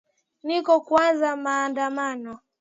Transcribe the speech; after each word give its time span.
niko 0.45 0.73
kuanza 0.87 1.29
maandamano 1.43 2.33